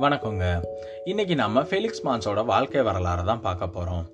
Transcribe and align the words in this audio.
வணக்கங்க. 0.00 0.60
இன்னைக்கு 1.04 1.34
நம்ம 1.34 1.60
ஃபெலிக்ஸ் 1.60 2.04
மான்ஸோட 2.04 2.44
வாழ்க்கை 2.44 2.82
வரலாறு 2.82 3.24
தான் 3.24 3.40
பார்க்க 3.40 3.66
போகிறோம் 3.66 4.04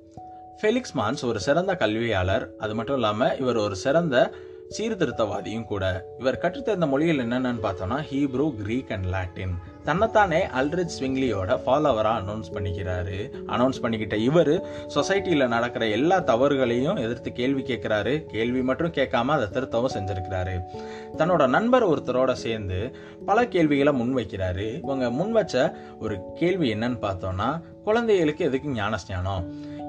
ஃபெலிக்ஸ் 0.60 0.94
மான்ஸ் 0.94 1.24
ஒரு 1.24 1.40
சிறந்த 1.40 1.74
கல்வியாளர் 1.74 2.56
அது 2.58 2.74
மட்டும் 2.74 2.94
இல்லாமல் 2.94 3.38
இவர் 3.38 3.56
ஒரு 3.56 3.76
சிறந்த 3.76 4.32
சீர்திருத்தவாதியும் 4.78 5.64
கூட. 5.64 6.04
இவர் 6.18 6.38
கற்றுத்தந்த 6.42 6.88
மொழிகள் 6.88 7.26
என்னென்னு 7.26 7.62
பார்த்தோம்னா 7.62 7.98
ஹீப்ரூ 8.10 8.54
கிரீக் 8.54 8.92
அண்ட் 8.92 9.04
லாட்டின். 9.04 9.54
தன்னைத்தானே 9.84 10.46
அல்ரிச் 10.46 10.96
ஸ்விங்லியோட 10.98 11.50
ஃபாலோவராக 11.66 12.18
அனௌன்ஸ் 12.20 12.50
பண்ணிக்கிறாரு. 12.54 13.16
அனௌன்ஸ் 13.46 13.80
பண்ணிக்கிட்ட 13.82 14.12
இவர் 14.14 14.52
சொசைட்டியில் 14.94 15.48
நடக்கிற 15.48 15.86
எல்லா 15.86 16.20
தவறுகளையும் 16.20 17.00
எதிர்த்து 17.00 17.32
கேள்வி 17.32 17.62
கேட்குறாரு. 17.62 18.24
கேள்வி 18.24 18.62
மட்டும் 18.62 18.92
கேட்காம 18.92 19.34
அதை 19.36 19.48
திருத்தவும் 19.48 19.94
செஞ்சிருக்கிறாரு. 19.94 20.60
தன்னோட 21.16 21.48
நண்பர் 21.48 21.88
ஒருத்தரோட 21.88 22.32
சேர்ந்து 22.32 22.96
பல 23.26 23.48
கேள்விகளை 23.48 23.92
முன்வைக்கிறாரு 24.02 24.68
இவங்க 24.84 25.10
முன் 25.10 25.32
வச்ச 25.32 25.76
ஒரு 26.00 26.20
கேள்வி 26.34 26.74
என்னன்னு 26.74 26.98
பார்த்தோம்னா 27.06 27.62
குழந்தைகளுக்கு 27.84 28.44
எதுக்கு 28.44 28.68
ஞானஸ்ஞானம் 28.68 29.44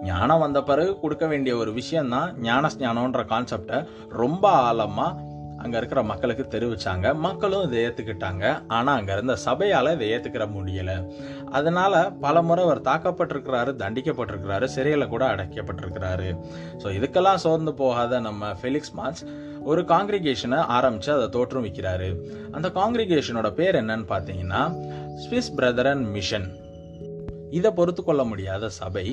ஞானம் 0.10 0.44
வந்த 0.46 0.60
பிறகு 0.70 0.94
கொடுக்க 1.02 1.26
வேண்டிய 1.32 1.56
ஒரு 1.64 1.74
விஷயம்தான் 1.82 2.32
ஞானஸ்ஞானம்ன்ற 2.48 3.24
கான்செப்டை 3.34 3.80
ரொம்ப 4.22 4.46
ஆழமாக 4.68 5.30
அங்கே 5.64 5.78
இருக்கிற 5.78 6.02
மக்களுக்கு 6.04 6.44
தெரிவித்தாங்க 6.54 7.08
மக்களும் 7.26 7.66
இதை 7.66 7.80
ஏற்றுக்கிட்டாங்க 7.88 8.44
ஆனால் 8.78 8.98
அங்கே 9.00 9.14
இருந்த 9.14 9.34
சபையால் 9.44 9.90
இதை 9.96 10.06
ஏற்றுக்கிற 10.14 10.46
முடியலை. 10.56 10.96
அதனால 11.58 11.94
பல 12.24 12.42
முறை 12.48 12.64
அவர் 12.68 12.82
தாக்கப்பட்டிருக்கிறாரு 12.88 13.72
தண்டிக்கப்பட்டிருக்கிறாரு 13.82 14.68
சிறையில் 14.76 15.12
கூட 15.14 15.26
அடைக்கப்பட்டிருக்கிறாரு. 15.34 16.30
ஸோ 16.84 16.88
இதுக்கெல்லாம் 16.98 17.44
சோர்ந்து 17.46 17.74
போகாத 17.84 18.20
நம்ம 18.30 18.52
ஃபெலிக்ஸ் 18.62 18.96
மார்ஸ் 19.00 19.24
ஒரு 19.72 19.84
காங்கிரிகேஷனை 19.94 20.62
ஆரம்பித்து 20.78 21.14
அதை 21.18 21.28
தோற்றுவிக்கிறாரு. 21.38 22.10
அந்த 22.56 22.68
காங்கிரிகேஷனோட 22.80 23.52
பேர் 23.62 23.80
என்னன்னு 23.84 24.08
பார்த்தீங்கன்னா 24.16 24.64
ஸ்விஸ் 25.24 25.54
பிரதரன் 25.60 26.04
மிஷன் 26.18 26.50
இதை 27.52 27.72
பொறுத்து 27.72 28.04
கொள்ள 28.04 28.24
முடியாத 28.24 28.70
சபை 28.70 29.06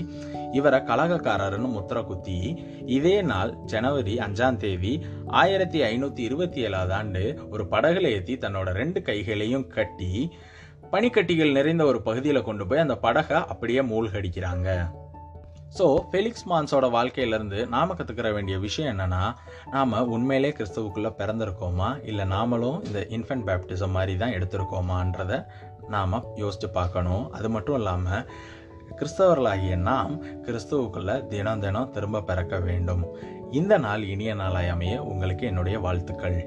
இவரை 0.53 0.81
கலகக்காரர்னு 0.81 1.71
முத்திர 1.77 2.05
குத்தி 2.05 2.39
இதே 2.87 3.17
நாள் 3.23 3.55
ஜனவரி 3.65 4.17
அஞ்சாம் 4.19 4.57
தேதி 4.57 4.95
ஆயிரத்தி 5.27 5.81
ஐநூத்தி 5.83 6.19
இருபத்தி 6.19 6.61
ஏழாவது 6.61 6.95
ஆண்டு 6.95 7.25
ஒரு 7.51 7.65
படகுல 7.65 8.11
ஏற்றி 8.11 8.37
தன்னோட 8.37 8.71
ரெண்டு 8.81 9.03
கைகளையும் 9.03 9.67
கட்டி 9.67 10.13
பனிக்கட்டிகள் 10.93 11.53
நிறைந்த 11.53 11.85
ஒரு 11.85 12.03
பகுதியில் 12.03 12.43
கொண்டு 12.43 12.67
போய் 12.67 12.79
அந்த 12.79 12.97
படகை 12.97 13.37
அப்படியே 13.37 13.81
மூழ்கடிக்கிறாங்க. 13.81 14.69
ஸோ 15.79 15.87
ஃபெலிக்ஸ் 16.11 16.47
மான்ஸோட 16.51 16.87
வாழ்க்கையிலேருந்து 16.95 17.59
நாம் 17.69 17.95
கற்றுக்கிற 17.97 18.33
வேண்டிய 18.33 18.59
விஷயம் 18.59 18.99
என்னென்னா 18.99 19.35
நாம் 19.71 20.09
உண்மையிலே 20.09 20.51
கிறிஸ்துவுக்குள்ளே 20.51 21.11
பிறந்திருக்கோமா? 21.19 21.89
இல்லை 22.07 22.25
நாமளும் 22.25 22.79
இந்த 22.87 23.01
இன்ஃபென்ட் 23.11 23.47
பேப்டிசம் 23.49 23.97
மாதிரி 23.97 24.17
தான் 24.17 24.31
எடுத்திருக்கோமான்றதை 24.31 25.39
நாம் 25.89 26.25
யோசித்து 26.35 26.69
பார்க்கணும். 26.71 27.33
அது 27.33 27.51
மட்டும் 27.51 27.75
இல்லாமல் 27.75 28.31
கிறிஸ்தவர்களாகிய 28.97 29.77
நாம் 29.77 30.25
கிறிஸ்துவுக்குள்ள 30.25 31.27
தினம் 31.27 31.61
தினம் 31.61 31.91
திரும்ப 31.91 32.21
பிறக்க 32.21 32.59
வேண்டும். 32.59 33.03
இந்த 33.51 33.79
நாள் 33.79 34.03
இனிய 34.03 34.35
நாளாய் 34.35 34.69
அமைய 34.69 35.03
உங்களுக்கு 35.03 35.47
என்னுடைய 35.47 35.79
வாழ்த்துக்கள். 35.79 36.39